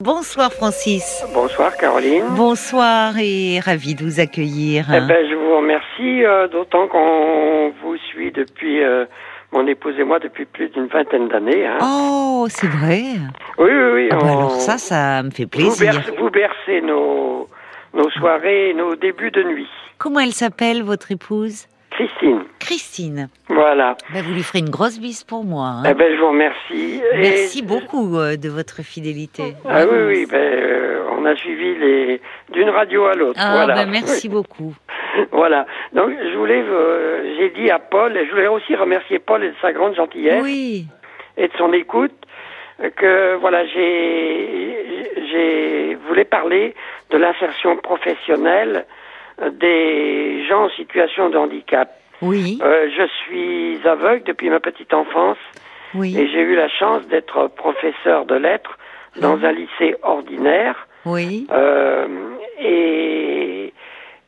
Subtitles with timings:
[0.00, 1.22] Bonsoir Francis.
[1.34, 2.24] Bonsoir Caroline.
[2.34, 4.86] Bonsoir et ravi de vous accueillir.
[4.88, 9.04] Eh ben, je vous remercie, euh, d'autant qu'on vous suit depuis, euh,
[9.52, 11.66] mon épouse et moi, depuis plus d'une vingtaine d'années.
[11.66, 11.78] Hein.
[11.82, 13.02] Oh, c'est vrai
[13.58, 14.08] Oui, oui, oui.
[14.10, 15.92] Ah bah on- Alors ça, ça me fait vous, plaisir.
[15.92, 17.46] bercez, vous bercez nos,
[17.92, 19.68] nos soirées et nos débuts de nuit.
[19.98, 21.66] Comment elle s'appelle, votre épouse?
[22.60, 23.96] Christine, voilà.
[24.12, 25.66] Bah, vous lui ferez une grosse bise pour moi.
[25.66, 25.82] hein.
[25.90, 27.00] Eh ben, je vous remercie.
[27.14, 29.54] Et- Merci beaucoup euh, de votre fidélité.
[29.68, 32.20] Ah oui, oui, ben, euh, on a suivi les
[32.52, 33.40] d'une radio à l'autre.
[33.42, 33.86] Ah, voilà.
[33.86, 34.74] merci beaucoup.
[35.32, 35.66] Voilà.
[35.92, 39.48] Donc, je voulais, euh, j'ai dit à Paul, et je voulais aussi remercier Paul et
[39.48, 40.40] de sa grande gentillesse.
[40.42, 40.86] Oui.
[41.36, 42.12] et de son écoute
[42.96, 46.74] que voilà j'ai j'ai voulu parler
[47.10, 48.86] de l'insertion professionnelle
[49.52, 51.90] des gens en situation de handicap.
[52.22, 52.58] Oui.
[52.62, 55.38] Euh, je suis aveugle depuis ma petite enfance
[55.94, 56.12] et Oui.
[56.32, 58.78] j'ai eu la chance d'être professeur de lettres
[59.20, 61.46] dans un lycée ordinaire Oui.
[61.50, 62.06] euh,
[62.58, 63.72] et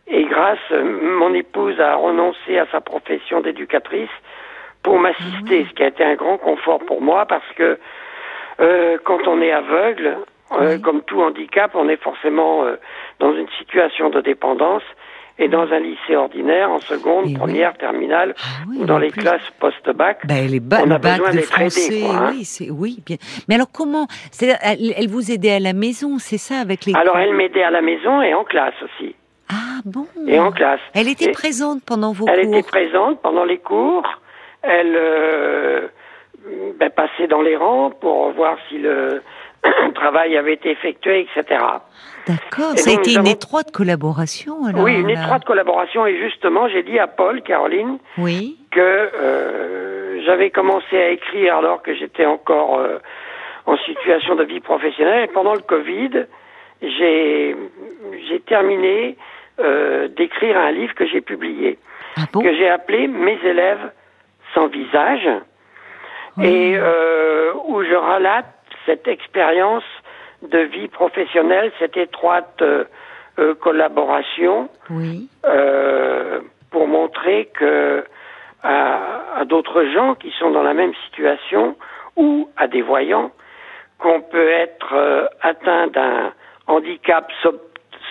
[0.09, 4.11] et grâce mon épouse a renoncé à sa profession d'éducatrice
[4.83, 7.79] pour m'assister, ce qui a été un grand confort pour moi parce que
[8.61, 10.19] euh, quand on est aveugle,
[10.61, 12.77] euh, comme tout handicap, on est forcément euh,
[13.21, 14.83] dans une situation de dépendance
[15.43, 17.35] et dans un lycée ordinaire, en seconde, Et oui.
[17.37, 19.21] première, terminale, Ah oui, ou dans les plus.
[19.23, 20.21] classes post-bac.
[20.29, 22.33] Les ba- On a bac besoin de français, quoi, hein.
[22.33, 23.17] oui, oui, bien.
[23.49, 24.07] Mais alors comment
[24.41, 27.71] elle, elle vous aidait à la maison, c'est ça avec les Alors elle m'aidait à
[27.71, 29.15] la maison et en classe aussi.
[29.51, 30.07] Ah bon?
[30.27, 30.81] Et en classe.
[30.95, 32.55] Elle était Et- présente pendant vos Elle cours?
[32.57, 34.05] était présente pendant les cours.
[34.63, 35.89] Elle euh,
[36.79, 39.23] ben, passait dans les rangs pour voir si le
[39.95, 41.61] travail avait été effectué, etc.
[42.27, 44.83] D'accord, Et ça a été une étroite collaboration alors.
[44.85, 45.21] oui, une là.
[45.21, 46.07] étroite collaboration.
[46.07, 48.59] Et justement, j'ai dit à Paul, Caroline, Oui.
[48.71, 52.99] que euh, j'avais commencé à écrire alors que j'étais encore euh,
[53.67, 55.25] en situation de vie professionnelle.
[55.25, 56.27] Et pendant le Covid,
[56.83, 57.57] j'ai
[58.29, 59.17] j'ai terminé
[59.61, 61.79] euh, d'écrire un livre que j'ai publié.
[62.17, 62.41] Ah bon?
[62.41, 63.91] que j'ai appelé Mes élèves
[64.55, 65.29] sans visage
[66.43, 68.47] et euh, où je relate
[68.87, 69.85] cette expérience
[70.43, 72.85] de vie professionnelle, cette étroite euh,
[73.39, 75.29] euh, collaboration Oui.
[75.45, 78.05] euh, pour montrer que
[78.63, 81.77] à, à d'autres gens qui sont dans la même situation
[82.17, 83.31] ou à des voyants
[83.99, 86.33] qu'on peut être atteint d'un
[86.67, 87.31] handicap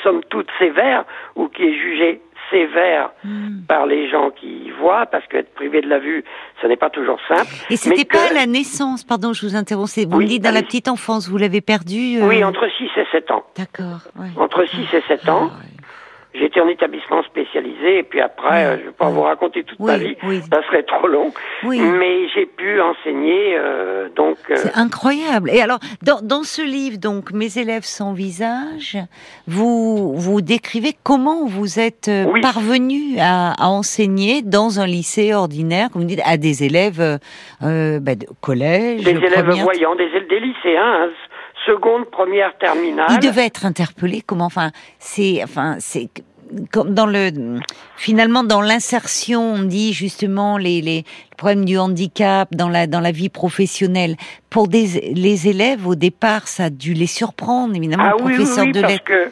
[0.04, 1.06] somme toute sévère
[1.36, 2.22] ou qui est jugé
[2.52, 3.62] sévère Hmm.
[3.68, 6.24] par les gens qui y voient, parce qu'être privé de la vue,
[6.62, 7.48] ce n'est pas toujours simple.
[7.70, 9.92] Et c'était pas que- à la naissance, pardon, je vous interromps.
[9.92, 12.18] c'est- Vous Oui, me dites dans la petite enfance, vous l'avez perdu.
[12.22, 13.44] euh, Oui, entre 6 et 7 ans.
[13.58, 14.02] D'accord.
[14.20, 14.28] ouais.
[14.38, 15.50] Entre 6 et 7 ans.
[15.52, 15.71] Ah, ouais.
[16.34, 19.80] J'étais en établissement spécialisé et puis après, euh, je ne vais pas vous raconter toute
[19.82, 20.42] ma Oui, vie, oui.
[20.52, 21.34] ça serait trop long.
[21.64, 21.80] Oui.
[21.82, 25.50] Mais j'ai pu enseigner, euh, donc euh, C'est incroyable.
[25.52, 28.98] Et alors, dans, dans ce livre, donc, Mes élèves sans visage,
[29.48, 35.90] vous, vous décrivez comment vous êtes euh, parvenu à, à enseigner dans un lycée ordinaire,
[35.92, 37.20] comme vous dites, à des élèves
[37.62, 41.10] bah, de collège, des élèves première- voyants, des, des lycéens, hein,
[41.72, 43.08] seconde, première, terminale.
[43.12, 44.22] Ils devaient être interpellés.
[44.26, 46.10] Comment, enfin, c'est, enfin, c'est
[46.72, 47.60] comme dans le,
[47.96, 51.04] finalement, dans l'insertion, on dit justement les, les
[51.38, 54.16] problèmes du handicap dans la dans la vie professionnelle.
[54.50, 58.32] Pour des les élèves, au départ, ça a dû les surprendre, évidemment, Ah le oui,
[58.32, 59.32] oui, professeur oui, de parce que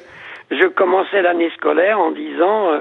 [0.52, 2.80] je commençais l'année scolaire en disant, euh,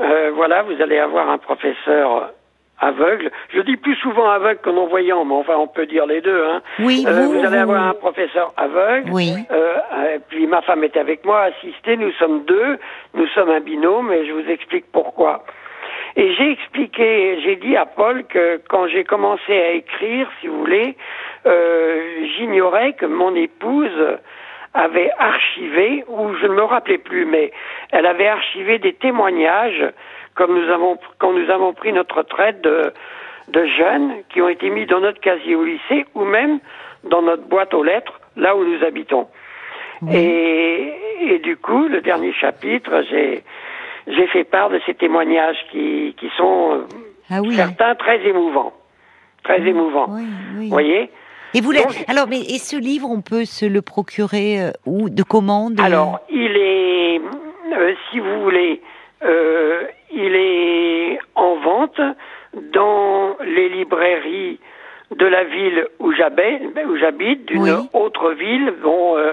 [0.00, 2.32] euh, voilà, vous allez avoir un professeur
[2.80, 3.30] aveugle.
[3.54, 6.44] Je dis plus souvent aveugle que non-voyant, mais enfin, on peut dire les deux.
[6.44, 6.62] Hein.
[6.78, 9.10] Oui, Euh, vous, vous allez avoir un professeur aveugle.
[9.12, 9.32] Oui.
[9.50, 11.96] Euh, euh, puis ma femme était avec moi, assistée.
[11.96, 12.78] Nous sommes deux.
[13.14, 15.44] Nous sommes un binôme et je vous explique pourquoi.
[16.16, 20.58] Et j'ai expliqué, j'ai dit à Paul que quand j'ai commencé à écrire, si vous
[20.58, 20.96] voulez,
[21.46, 24.18] euh, j'ignorais que mon épouse
[24.74, 27.52] avait archivé, ou je ne me rappelais plus, mais
[27.90, 29.84] elle avait archivé des témoignages
[30.38, 32.92] comme nous avons, quand nous avons pris notre retraite de,
[33.48, 36.60] de jeunes qui ont été mis dans notre casier au lycée ou même
[37.04, 39.26] dans notre boîte aux lettres, là où nous habitons.
[40.12, 40.92] Et,
[41.22, 43.42] et du coup, le dernier chapitre, j'ai
[44.06, 46.84] j'ai fait part de ces témoignages qui, qui sont euh,
[47.30, 47.54] Ah oui.
[47.56, 48.72] certains très émouvants,
[49.44, 50.06] très émouvants.
[50.08, 50.24] Oui.
[50.54, 51.10] Vous voyez
[51.52, 55.10] Et vous Donc- alors, mais et ce livre, on peut se le procurer euh, où
[55.10, 57.20] de commande euh, Alors, il est,
[57.76, 58.80] euh, si vous voulez,
[59.24, 59.82] euh,
[60.12, 62.00] il est en vente
[62.72, 64.58] dans les librairies
[65.16, 67.70] de la ville où j'habite, d'une Oui.
[67.92, 69.32] autre ville, bon, euh,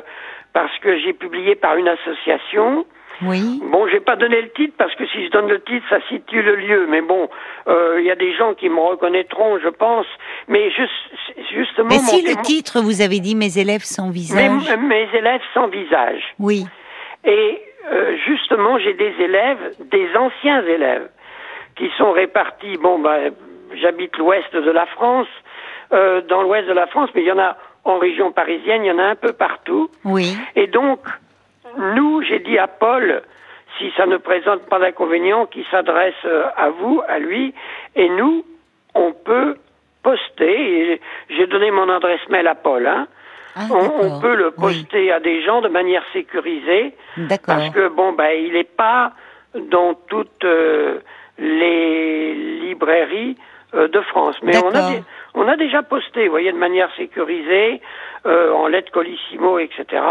[0.54, 2.86] parce que j'ai publié par une association
[3.22, 3.62] Oui.
[3.72, 6.42] Bon, j'ai pas donné le titre parce que si je donne le titre, ça situe
[6.42, 6.86] le lieu.
[6.90, 7.30] Mais bon,
[7.68, 10.06] euh, il y a des gens qui me reconnaîtront, je pense.
[10.50, 10.92] Mais juste,
[11.54, 11.88] justement.
[11.90, 14.78] Mais si le titre, vous avez dit mes élèves sans mes, visage.
[14.80, 16.24] mes élèves sans visage.
[16.40, 16.66] Oui.
[17.24, 17.62] Et
[17.92, 21.10] euh, justement, j'ai des élèves, des anciens élèves,
[21.76, 22.78] qui sont répartis.
[22.78, 23.18] Bon, bah,
[23.74, 25.28] j'habite l'ouest de la France,
[25.94, 28.88] euh, dans l'ouest de la France, mais il y en a en région parisienne, il
[28.88, 29.90] y en a un peu partout.
[30.04, 30.36] Oui.
[30.56, 31.00] Et donc,
[31.78, 33.22] nous, j'ai dit à Paul,
[33.78, 37.54] si ça ne présente pas d'inconvénient, qui s'adresse euh, à vous, à lui,
[37.96, 38.46] et nous,
[38.96, 39.58] on peut
[40.02, 43.08] poster, et j'ai donné mon adresse mail à Paul, hein,
[43.56, 44.84] Ah, on, peut le Oui.
[44.84, 47.56] poster à des gens de manière sécurisée, D'accord.
[47.56, 49.14] parce que bon, ben, il n'est pas
[49.56, 51.00] dans toutes euh,
[51.40, 53.38] les librairies
[53.74, 54.36] euh, de France.
[54.44, 54.92] Mais on a,
[55.36, 57.82] on a déjà posté, vous voyez, de manière sécurisée,
[58.26, 60.04] euh, en lettres colissimo, etc.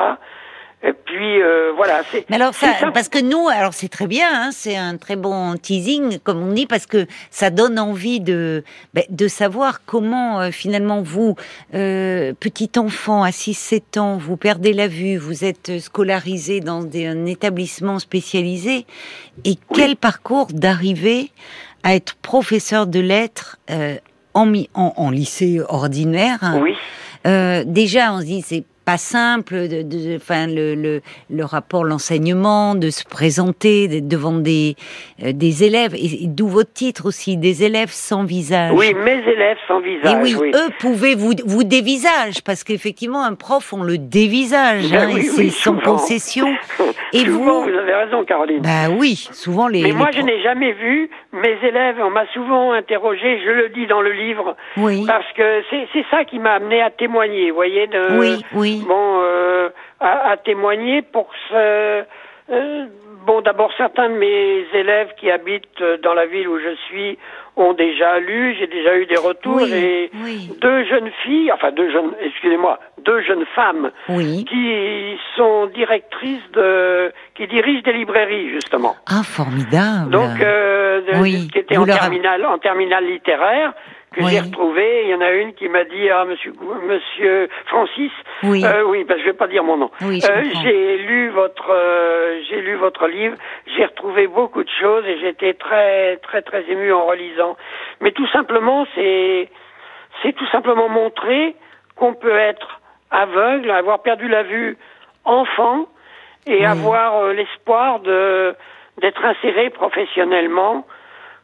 [0.87, 2.03] Et puis, euh, voilà.
[2.13, 5.17] c'est- Mais alors ça, parce que nous, alors c'est très bien, hein, c'est un très
[5.17, 10.41] bon teasing, comme on dit, parce que ça donne envie de ben, de savoir comment
[10.43, 11.37] euh, finalement vous,
[11.75, 17.07] euh, petit enfant à 6-7 ans, vous perdez la vue, vous êtes scolarisé dans des,
[17.07, 18.85] un établissement spécialisé,
[19.47, 21.31] et quel parcours d'arriver
[21.83, 23.57] à être professeur de lettres
[24.35, 26.41] en, en, en lycée ordinaire.
[26.61, 26.75] Oui.
[27.25, 31.01] Déjà, on se dit c'est pas simple, de, de- enfin le, le,
[31.31, 34.77] le rapport, l'enseignement, de se présenter d'être devant des
[35.23, 38.73] euh, des élèves, et, et d'où votre titre aussi, des élèves sans visage.
[38.75, 40.21] Oui, mes élèves sans Et visage.
[40.23, 40.51] oui, oui.
[40.55, 45.21] eux pouvaient vous vous dévisage parce qu'effectivement un prof on le dévisage, Ben hein, oui,
[45.21, 46.49] et c'est sans concession.
[47.13, 48.61] Et Souvent, vous, vous avez raison, Caroline.
[48.61, 49.83] bah oui, souvent les.
[49.83, 51.95] Mais les moi, je n'ai jamais vu mes élèves.
[52.03, 55.05] On m'a souvent interrogé, je le dis dans le livre, Oui.
[55.07, 57.87] parce que c'est c'est ça qui m'a amené à témoigner, vous voyez.
[57.87, 58.74] De, Oui, oui.
[58.87, 59.69] Bon, euh,
[60.01, 61.55] à, à témoigner pour ce.
[62.51, 62.85] euh,
[63.27, 67.19] bon, d'abord, certains de mes élèves qui habitent euh, dans la ville où je suis
[67.57, 68.57] ont déjà lu.
[68.59, 70.51] J'ai déjà eu des retours Oui, et oui.
[70.61, 74.45] deux jeunes filles, enfin deux jeunes, excusez-moi, deux jeunes femmes Oui.
[74.45, 78.97] qui sont directrices de, qui dirigent des librairies justement.
[79.07, 80.11] Ah formidable.
[80.11, 83.73] Donc, euh, qui vous en terminale, en terminale littéraire,
[84.15, 84.31] que Oui.
[84.31, 85.03] j'ai retrouvé.
[85.05, 86.53] Il y en a une qui m'a dit, ah, monsieur,
[86.87, 88.13] monsieur Francis.
[88.43, 88.65] Oui.
[88.65, 89.91] Euh, oui, parce que je vais pas dire mon nom.
[90.03, 93.37] Oui, Euh, j'ai lu votre, euh, j'ai lu votre livre.
[93.77, 97.57] J'ai retrouvé beaucoup de choses et j'étais très, très, très ému en relisant.
[98.01, 99.49] Mais tout simplement, c'est,
[100.23, 101.55] c'est tout simplement montrer
[101.97, 104.77] qu'on peut être aveugle, avoir perdu la vue
[105.25, 105.87] enfant
[106.47, 108.55] et avoir euh, l'espoir de
[109.01, 110.87] d'être inséré professionnellement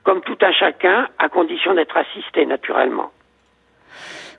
[0.05, 3.11] comme tout un chacun, à condition d'être assisté naturellement.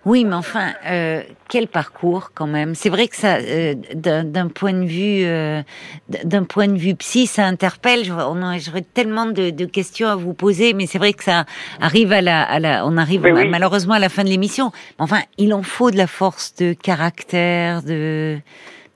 [0.04, 2.74] Oui, mais enfin, euh, quel parcours quand même.
[2.74, 5.62] C'est vrai que ça, euh, d'un point de vue, euh,
[6.08, 8.04] d'un point de vue psy, ça interpelle.
[8.04, 11.46] J'aurais tellement de, de questions à vous poser, mais c'est vrai que ça
[11.80, 13.48] arrive à la, à la on arrive oui.
[13.48, 14.72] malheureusement à la fin de l'émission.
[14.98, 18.40] Enfin, il en faut de la force de caractère, de,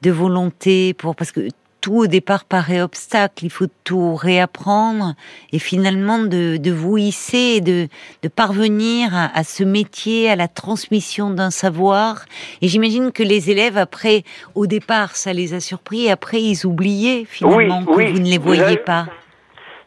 [0.01, 1.41] de volonté pour parce que
[1.85, 5.13] tout au départ paraît obstacle, il faut tout réapprendre
[5.51, 7.87] et finalement de, de vous hisser et de,
[8.23, 12.25] de parvenir à, à ce métier, à la transmission d'un savoir.
[12.63, 14.23] Et j'imagine que les élèves, après,
[14.55, 18.11] au départ, ça les a surpris et après, ils oubliaient finalement Oui, que oui.
[18.13, 19.05] vous ne les avez- pas.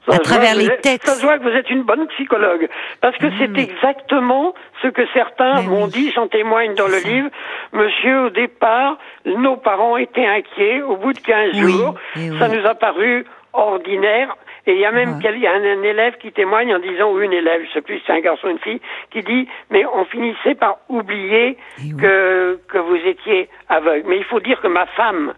[0.09, 1.07] Ça À travers les vous êtes- textes.
[1.07, 2.69] Ça se voit que vous êtes une bonne psychologue.
[3.01, 5.91] Parce que c'est mais- exactement ce que certains Mais m'ont oui.
[5.91, 7.09] dit, j'en témoigne dans le ça.
[7.09, 7.29] livre.
[7.73, 8.97] Monsieur, au départ,
[9.27, 10.83] nos parents étaient inquiets.
[10.83, 12.59] Au bout de 15 Oui, jours, et ça oui.
[12.59, 14.37] nous a paru ordinaire.
[14.67, 15.39] Et il y a même Ouais.
[15.39, 17.99] y a un, un élève qui témoigne en disant, ou une élève, je sais plus
[17.99, 18.81] si c'est un garçon ou une fille,
[19.11, 21.97] qui dit, mais on finissait par oublier oui.
[21.99, 24.05] que, que vous étiez aveugle.
[24.09, 25.33] Mais il faut dire que ma femme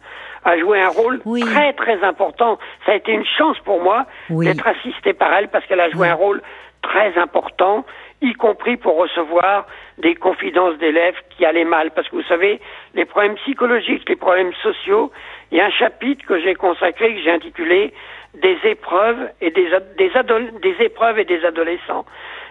[0.44, 1.40] a joué un rôle Oui.
[1.40, 2.58] très très important.
[2.86, 4.46] Ça a été une chance pour moi Oui.
[4.46, 6.08] d'être assistée par elle parce qu'elle a joué Oui.
[6.08, 6.42] un rôle
[6.82, 7.84] très important,
[8.22, 9.66] y compris pour recevoir
[9.98, 11.90] des confidences d'élèves qui allaient mal.
[11.90, 12.58] Parce que vous savez,
[12.94, 15.12] les problèmes psychologiques, les problèmes sociaux,
[15.50, 17.92] il y a un chapitre que j'ai consacré, que j'ai intitulé
[18.34, 22.06] des épreuves et des, ad- des, adol- des épreuves et des adolescents.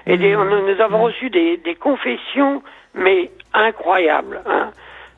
[0.06, 2.62] Et des- on- nous avons reçu des, des confessions,
[2.94, 4.42] mais incroyables.
[4.46, 4.72] Hein.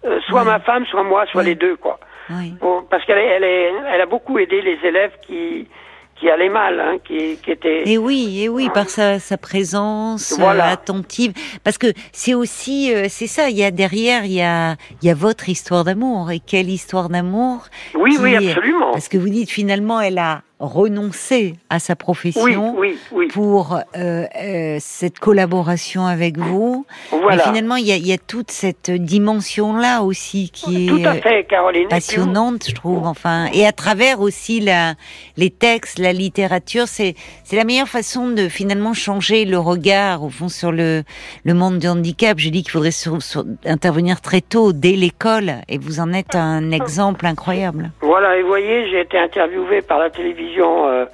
[0.06, 2.00] Euh, soit ma femme, soit moi, soit les deux, quoi.
[2.40, 2.54] Oui.
[2.62, 5.68] Bon, parce qu'elle elle, elle a beaucoup aidé les élèves qui,
[6.16, 7.90] qui allaient mal, hein, qui, qui étaient.
[7.90, 11.34] Et oui, et oui, par sa, sa présence euh, attentive,
[11.64, 13.50] parce que c'est aussi, euh, c'est ça.
[13.50, 16.32] Il y a derrière, il y a, il y a votre histoire d'amour.
[16.32, 18.92] Et quelle histoire d'amour Oui, qui- oui, absolument.
[18.92, 23.28] Parce que vous dites finalement, elle a renoncé à sa profession Oui, oui, oui.
[23.28, 26.86] pour euh, euh, cette collaboration avec vous.
[27.12, 27.38] Voilà.
[27.38, 31.48] Mais finalement, il y y a toute cette dimension-là aussi qui Tout est fait,
[31.90, 33.06] passionnante, je trouve.
[33.08, 34.94] Enfin, et à travers aussi la,
[35.38, 40.30] les textes, la littérature, c'est c'est la meilleure façon de finalement changer le regard au
[40.30, 41.04] fond sur le
[41.44, 42.38] le monde du handicap.
[42.38, 46.36] Je dis qu'il faudrait sur- sur- intervenir très tôt, dès l'école, et vous en êtes
[46.36, 47.92] un exemple incroyable.
[48.02, 51.06] Voilà, et vous voyez, j'ai été interviewé par la télévision euh,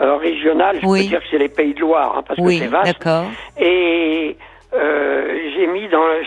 [0.00, 0.78] euh, régionale.
[0.82, 1.02] Je Oui.
[1.04, 3.06] peux dire que c'est les Pays de Loire, hein, parce Oui, que c'est vaste.
[3.58, 4.36] Et
[4.74, 6.22] euh, j'ai mis dans le,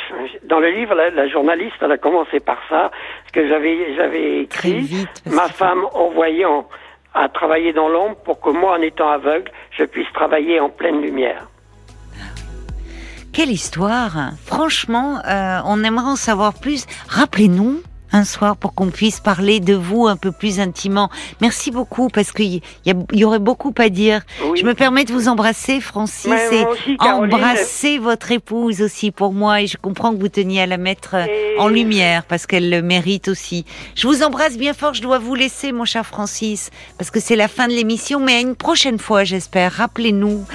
[0.47, 2.89] dans le livre, la, la journaliste, elle a commencé par ça,
[3.27, 4.79] ce que j'avais écrit.
[4.79, 5.23] vite.
[5.27, 6.67] Ma que- femme en voyant
[7.13, 11.01] a travaillé dans l'ombre pour que moi, en étant aveugle, je puisse travailler en pleine
[11.01, 11.47] lumière.
[13.33, 16.85] Quelle histoire Franchement, euh, on aimerait en savoir plus.
[17.07, 21.09] Rappelez-nous un soir pour qu'on puisse parler de vous un peu plus intimement.
[21.41, 24.21] Merci beaucoup parce qu'il y, aurait beaucoup à dire.
[24.45, 24.59] Oui.
[24.59, 29.61] Je me permets de vous embrasser, Francis, et aussi, embrasser votre épouse aussi pour moi.
[29.61, 32.81] Et je comprends que vous teniez à la mettre Et- en lumière parce qu'elle le
[32.81, 33.65] mérite aussi.
[33.95, 34.93] Je vous embrasse bien fort.
[34.93, 38.19] Je dois vous laisser, mon cher Francis, parce que c'est la fin de l'émission.
[38.19, 39.71] Mais à une prochaine fois, j'espère.
[39.73, 40.45] Rappelez-nous.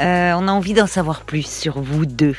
[0.00, 2.32] Euh, on a envie d'en savoir plus sur vous deux.